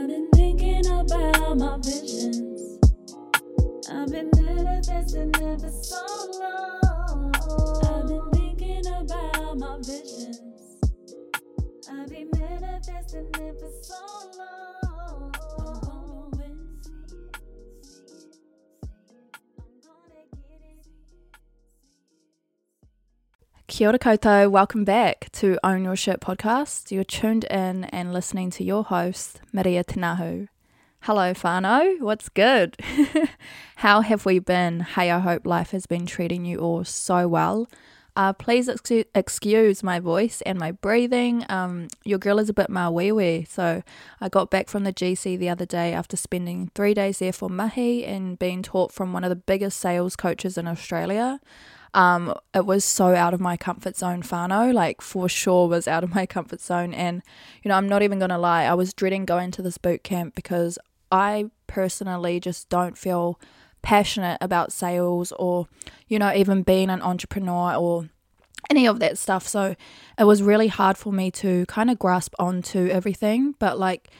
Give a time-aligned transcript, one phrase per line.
[0.00, 2.80] I've been thinking about my visions.
[3.92, 6.06] I've been manifesting for so
[6.40, 7.34] long.
[7.84, 10.80] I've been thinking about my visions.
[11.92, 13.94] I've been manifesting for so
[14.24, 14.29] long.
[23.70, 26.90] Kia ora koutou, welcome back to Own Your Shit podcast.
[26.90, 30.48] You're tuned in and listening to your host, Maria Tinahu.
[31.02, 32.00] Hello, whānau.
[32.00, 32.76] what's good?
[33.76, 34.80] How have we been?
[34.80, 37.68] Hey, I hope life has been treating you all so well.
[38.16, 41.46] Uh, please ex- excuse my voice and my breathing.
[41.48, 43.84] Um, your girl is a bit māuiui, so
[44.20, 47.48] I got back from the GC the other day after spending three days there for
[47.48, 51.38] mahi and being taught from one of the biggest sales coaches in Australia
[51.94, 56.04] um, it was so out of my comfort zone, whānau, like for sure was out
[56.04, 56.94] of my comfort zone.
[56.94, 57.22] And,
[57.62, 60.04] you know, I'm not even going to lie, I was dreading going to this boot
[60.04, 60.78] camp because
[61.10, 63.40] I personally just don't feel
[63.82, 65.66] passionate about sales or,
[66.06, 68.08] you know, even being an entrepreneur or
[68.68, 69.48] any of that stuff.
[69.48, 69.74] So
[70.18, 73.54] it was really hard for me to kind of grasp onto everything.
[73.58, 74.10] But like,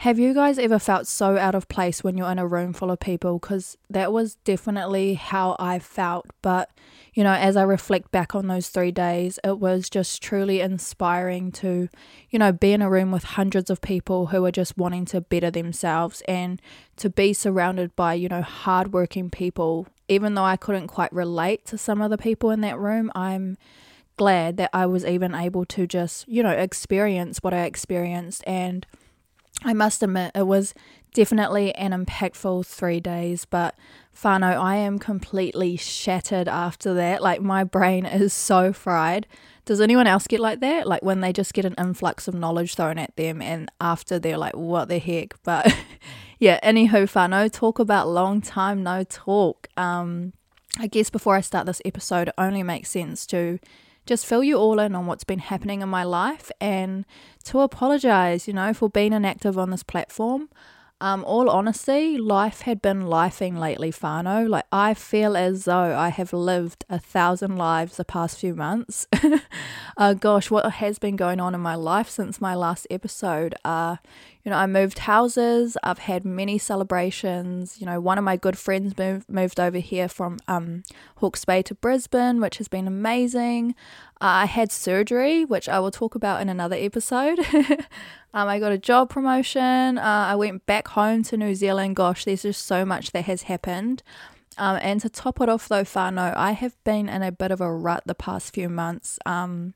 [0.00, 2.90] have you guys ever felt so out of place when you're in a room full
[2.90, 3.38] of people?
[3.38, 6.26] Because that was definitely how I felt.
[6.42, 6.70] But,
[7.14, 11.50] you know, as I reflect back on those three days, it was just truly inspiring
[11.52, 11.88] to,
[12.28, 15.22] you know, be in a room with hundreds of people who are just wanting to
[15.22, 16.60] better themselves and
[16.96, 19.86] to be surrounded by, you know, hardworking people.
[20.08, 23.56] Even though I couldn't quite relate to some of the people in that room, I'm
[24.18, 28.86] glad that I was even able to just, you know, experience what I experienced and
[29.64, 30.74] I must admit, it was
[31.14, 33.74] definitely an impactful three days, but
[34.14, 37.22] whānau, I am completely shattered after that.
[37.22, 39.26] Like, my brain is so fried.
[39.64, 40.86] Does anyone else get like that?
[40.86, 44.38] Like, when they just get an influx of knowledge thrown at them, and after they're
[44.38, 45.34] like, what the heck?
[45.42, 45.74] But
[46.38, 49.68] yeah, anywho, whānau, talk about long time no talk.
[49.76, 50.34] Um,
[50.78, 53.58] I guess before I start this episode, it only makes sense to
[54.06, 57.04] just fill you all in on what's been happening in my life and
[57.44, 60.48] to apologize, you know, for being inactive on this platform.
[60.98, 64.48] Um, all honesty, life had been lifing lately, whānau.
[64.48, 69.06] Like, I feel as though I have lived a thousand lives the past few months.
[69.98, 73.54] uh, gosh, what has been going on in my life since my last episode?
[73.62, 73.96] Uh,
[74.46, 77.80] you know, I moved houses, I've had many celebrations.
[77.80, 80.84] You know, one of my good friends moved, moved over here from um,
[81.16, 83.74] Hawke's Bay to Brisbane, which has been amazing.
[84.20, 87.40] Uh, I had surgery, which I will talk about in another episode.
[88.34, 89.98] um, I got a job promotion.
[89.98, 91.96] Uh, I went back home to New Zealand.
[91.96, 94.04] Gosh, there's just so much that has happened.
[94.58, 97.60] Um, and to top it off, though, whānau, I have been in a bit of
[97.60, 99.18] a rut the past few months.
[99.26, 99.74] Um,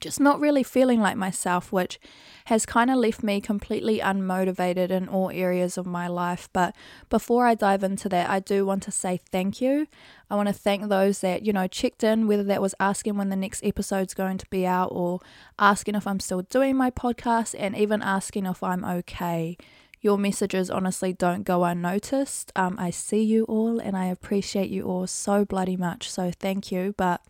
[0.00, 1.98] just not really feeling like myself, which
[2.46, 6.48] has kind of left me completely unmotivated in all areas of my life.
[6.52, 6.76] But
[7.08, 9.88] before I dive into that, I do want to say thank you.
[10.30, 13.30] I want to thank those that, you know, checked in, whether that was asking when
[13.30, 15.20] the next episode's going to be out or
[15.58, 19.56] asking if I'm still doing my podcast and even asking if I'm okay.
[20.00, 22.52] Your messages honestly don't go unnoticed.
[22.54, 26.08] Um, I see you all and I appreciate you all so bloody much.
[26.08, 26.94] So thank you.
[26.96, 27.22] But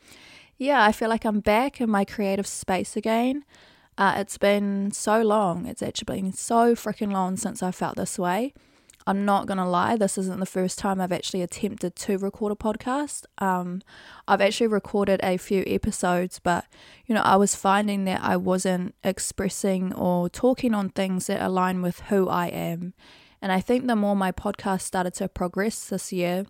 [0.59, 3.45] yeah, I feel like I'm back in my creative space again.
[3.99, 5.67] Uh, it's been so long.
[5.67, 8.53] It's actually been so freaking long since I felt this way.
[9.09, 12.57] I'm not gonna lie, this isn't the first time I've actually attempted to record a
[12.57, 13.25] podcast.
[13.39, 13.83] Um,
[14.27, 16.65] I've actually recorded a few episodes, but
[17.07, 21.83] you know, I was finding that I wasn't expressing or talking on things that align
[21.83, 22.95] with who I am.
[23.41, 26.47] And I think the more my podcast started to progress this year,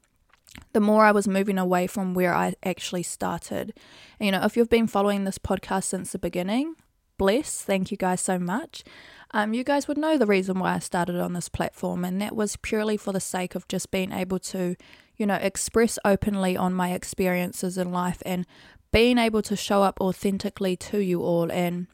[0.72, 3.72] the more I was moving away from where I actually started.
[4.18, 6.74] And, you know, if you've been following this podcast since the beginning,
[7.18, 8.84] bless, thank you guys so much.
[9.32, 12.36] Um, you guys would know the reason why I started on this platform, and that
[12.36, 14.76] was purely for the sake of just being able to,
[15.16, 18.46] you know, express openly on my experiences in life and
[18.92, 21.50] being able to show up authentically to you all.
[21.50, 21.88] And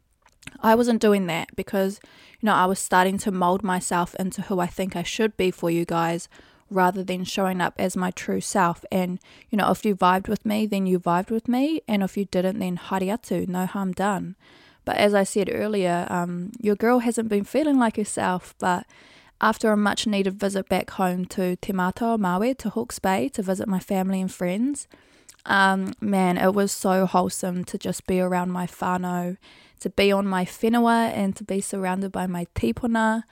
[0.61, 2.01] I wasn't doing that because,
[2.41, 5.51] you know, I was starting to mold myself into who I think I should be
[5.51, 6.29] for you guys
[6.73, 8.85] rather than showing up as my true self.
[8.91, 9.19] And,
[9.51, 11.83] you know, if you vibed with me, then you vibed with me.
[11.87, 14.37] And if you didn't, then hariatu, no harm done.
[14.85, 18.55] But as I said earlier, um, your girl hasn't been feeling like herself.
[18.59, 18.87] But
[19.41, 23.69] after a much needed visit back home to Te Matau-a-Māui, to Hawke's Bay, to visit
[23.69, 24.89] my family and friends,
[25.47, 29.37] um, man, it was so wholesome to just be around my whānau,
[29.81, 33.25] to be on my whenua and to be surrounded by my tipuna.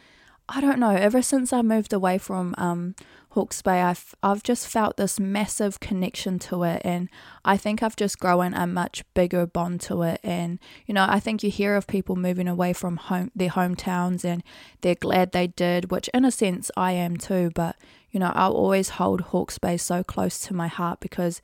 [0.52, 2.96] I don't know, ever since I moved away from um,
[3.30, 6.82] Hawke's Bay, I've, I've just felt this massive connection to it.
[6.84, 7.08] And
[7.44, 10.20] I think I've just grown a much bigger bond to it.
[10.24, 14.24] And, you know, I think you hear of people moving away from home, their hometowns
[14.24, 14.42] and
[14.80, 17.52] they're glad they did, which in a sense I am too.
[17.54, 17.76] But,
[18.10, 21.40] you know, I'll always hold Hawke's Bay so close to my heart because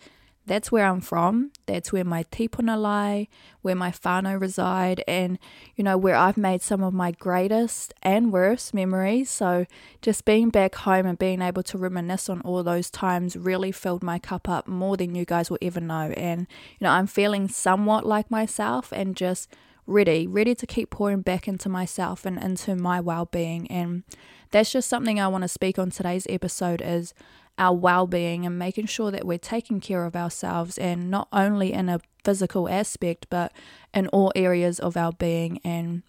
[0.46, 1.50] that's where I'm from.
[1.66, 3.28] That's where my tipuna lie,
[3.62, 5.38] where my whānau reside, and
[5.74, 9.28] you know where I've made some of my greatest and worst memories.
[9.28, 9.66] So
[10.00, 14.02] just being back home and being able to reminisce on all those times really filled
[14.02, 16.12] my cup up more than you guys will ever know.
[16.16, 16.46] And
[16.78, 19.52] you know I'm feeling somewhat like myself and just
[19.86, 23.70] ready, ready to keep pouring back into myself and into my well-being.
[23.70, 24.02] And
[24.50, 27.14] that's just something I want to speak on today's episode is
[27.58, 31.72] our well being and making sure that we're taking care of ourselves and not only
[31.72, 33.52] in a physical aspect but
[33.94, 35.60] in all areas of our being.
[35.64, 36.02] And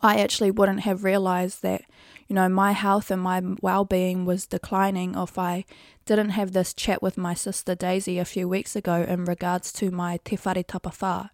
[0.00, 1.82] I actually wouldn't have realized that,
[2.28, 5.64] you know, my health and my well being was declining if I
[6.04, 9.90] didn't have this chat with my sister Daisy a few weeks ago in regards to
[9.90, 11.30] my Te Whare.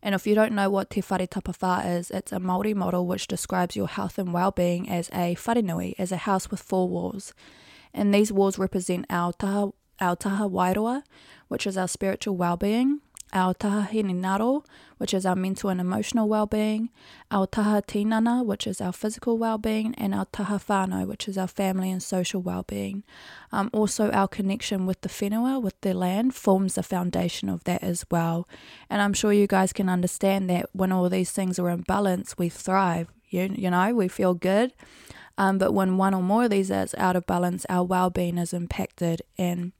[0.00, 3.76] And if you don't know what Te Whare is, it's a Māori model which describes
[3.76, 7.32] your health and well-being as a wharenui, as a house with four walls
[7.94, 11.02] and these walls represent our taha, our taha wairua,
[11.48, 13.00] which is our spiritual well-being,
[13.32, 14.64] our taha hinengaro,
[14.96, 16.90] which is our mental and emotional well-being,
[17.30, 21.46] our taha tinana, which is our physical well-being, and our taha whānau, which is our
[21.46, 23.04] family and social well-being.
[23.52, 27.82] Um, also, our connection with the whenua, with the land, forms the foundation of that
[27.82, 28.48] as well.
[28.88, 32.36] And I'm sure you guys can understand that when all these things are in balance,
[32.38, 33.08] we thrive.
[33.30, 34.72] You, you know, we feel good.
[35.38, 38.52] Um, but when one or more of these is out of balance, our well-being is
[38.52, 39.22] impacted.
[39.38, 39.72] And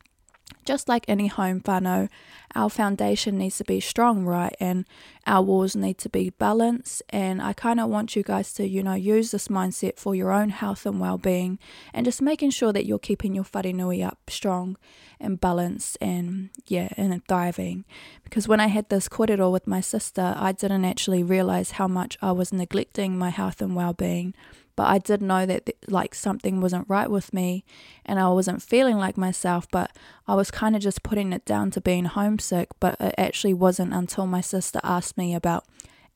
[0.64, 2.08] just like any home whānau,
[2.54, 4.54] our foundation needs to be strong, right?
[4.60, 4.86] And
[5.26, 7.02] our walls need to be balanced.
[7.10, 10.30] And I kind of want you guys to, you know, use this mindset for your
[10.30, 11.58] own health and well being
[11.92, 14.76] and just making sure that you're keeping your wharenui up strong
[15.18, 17.84] and balanced and, yeah, and thriving.
[18.22, 22.16] Because when I had this kōrero with my sister, I didn't actually realize how much
[22.22, 24.34] I was neglecting my health and well being
[24.78, 27.64] but I did know that like something wasn't right with me
[28.06, 29.90] and I wasn't feeling like myself but
[30.28, 33.92] I was kind of just putting it down to being homesick but it actually wasn't
[33.92, 35.64] until my sister asked me about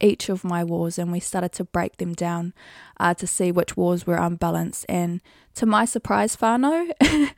[0.01, 2.55] each of my wars and we started to break them down
[3.01, 5.21] uh, to see which wars were unbalanced and
[5.57, 6.93] to my surprise whānau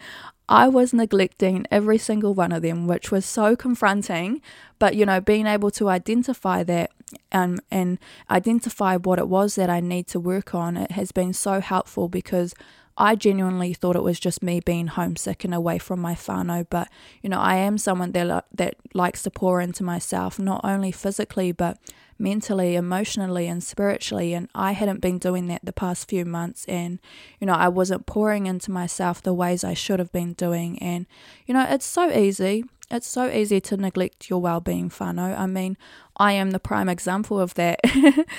[0.47, 4.43] I was neglecting every single one of them, which was so confronting.
[4.79, 6.91] But you know, being able to identify that
[7.33, 7.99] um, and
[8.31, 12.09] identify what it was that I need to work on, it has been so helpful
[12.09, 12.55] because
[12.97, 16.67] I genuinely thought it was just me being homesick and away from my whānau.
[16.69, 16.89] But
[17.23, 21.51] you know, I am someone that that likes to pour into myself, not only physically
[21.53, 21.79] but
[22.19, 24.35] mentally, emotionally, and spiritually.
[24.35, 26.65] And I hadn't been doing that the past few months.
[26.67, 27.01] And,
[27.41, 30.79] you know, I wasn't pouring into myself the ways I should have been doing.
[30.81, 31.07] And,
[31.47, 32.65] you know, it's so easy.
[32.91, 35.39] It's so easy to neglect your well being, whānau.
[35.39, 35.77] I mean,
[36.17, 37.81] I am the prime example of that.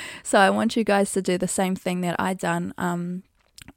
[0.23, 2.73] so I want you guys to do the same thing that I done.
[2.77, 3.23] Um,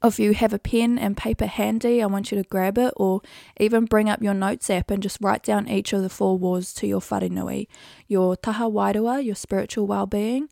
[0.03, 3.21] if you have a pen and paper handy, I want you to grab it or
[3.59, 6.73] even bring up your notes app and just write down each of the four wars
[6.75, 7.67] to your wharenui.
[8.07, 10.47] Your taha wairua, your spiritual well-being,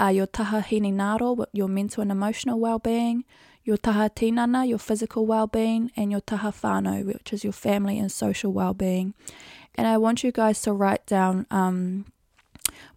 [0.00, 3.24] uh, your taha hinengaro, your mental and emotional well-being,
[3.64, 8.10] your taha tinana, your physical well-being, and your taha whānau, which is your family and
[8.10, 9.12] social well-being.
[9.74, 12.06] And I want you guys to write down um,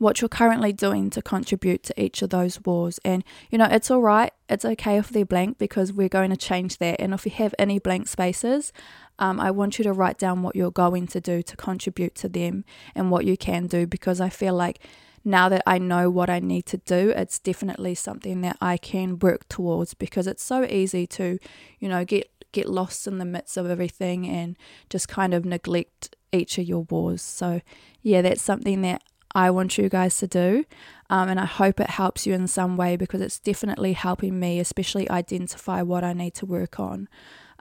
[0.01, 2.99] what you're currently doing to contribute to each of those wars.
[3.05, 6.37] And, you know, it's all right, it's okay if they're blank because we're going to
[6.37, 6.99] change that.
[6.99, 8.73] And if you have any blank spaces,
[9.19, 12.27] um, I want you to write down what you're going to do to contribute to
[12.27, 14.79] them and what you can do because I feel like
[15.23, 19.19] now that I know what I need to do, it's definitely something that I can
[19.19, 21.37] work towards because it's so easy to,
[21.77, 24.57] you know, get get lost in the midst of everything and
[24.89, 27.21] just kind of neglect each of your wars.
[27.21, 27.61] So,
[28.01, 30.65] yeah, that's something that I want you guys to do.
[31.09, 34.59] Um, and I hope it helps you in some way because it's definitely helping me,
[34.59, 37.09] especially identify what I need to work on.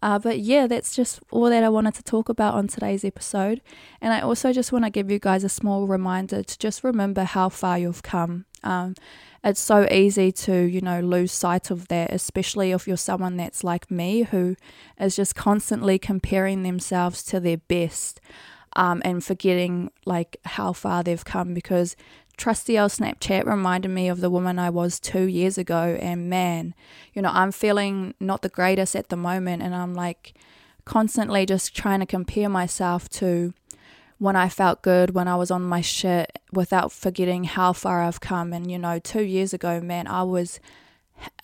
[0.02, 3.60] Uh, but yeah, that's just all that I wanted to talk about on today's episode.
[4.00, 7.24] And I also just want to give you guys a small reminder to just remember
[7.24, 8.46] how far you've come.
[8.62, 8.94] Um,
[9.42, 13.64] it's so easy to, you know, lose sight of that, especially if you're someone that's
[13.64, 14.56] like me who
[14.98, 18.20] is just constantly comparing themselves to their best
[18.76, 21.96] um, and forgetting like how far they've come because
[22.36, 25.98] trusty old Snapchat reminded me of the woman I was two years ago.
[26.00, 26.74] And man,
[27.12, 29.62] you know, I'm feeling not the greatest at the moment.
[29.62, 30.34] And I'm like
[30.84, 33.52] constantly just trying to compare myself to
[34.18, 38.20] when I felt good, when I was on my shit, without forgetting how far I've
[38.20, 38.52] come.
[38.52, 40.60] And, you know, two years ago, man, I was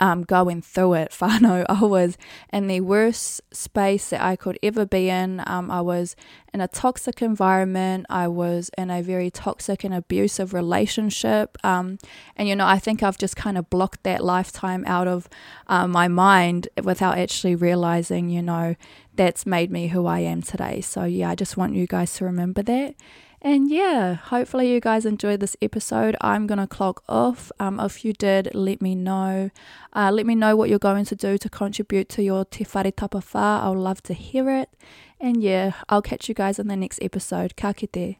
[0.00, 1.64] um, going through it, whānau.
[1.68, 2.16] I was
[2.52, 5.42] in the worst space that I could ever be in.
[5.46, 6.16] Um, I was
[6.52, 8.06] in a toxic environment.
[8.08, 11.58] I was in a very toxic and abusive relationship.
[11.64, 11.98] Um,
[12.36, 15.28] and, you know, I think I've just kind of blocked that lifetime out of
[15.66, 18.74] uh, my mind without actually realizing, you know,
[19.16, 20.80] that's made me who I am today.
[20.80, 22.94] So, yeah, I just want you guys to remember that.
[23.42, 26.16] And yeah, hopefully you guys enjoyed this episode.
[26.20, 27.52] I'm going to clock off.
[27.60, 29.50] Um, if you did, let me know.
[29.92, 32.90] Uh, let me know what you're going to do to contribute to your Te Whare
[32.90, 33.62] Tapa Whā.
[33.62, 34.70] I'll love to hear it.
[35.20, 37.56] And yeah, I'll catch you guys in the next episode.
[37.56, 38.16] Ka kite.